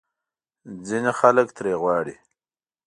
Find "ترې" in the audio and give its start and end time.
1.57-1.73